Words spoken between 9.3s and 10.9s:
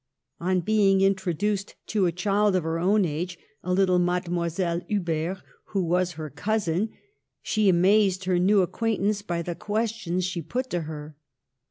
the questions she put to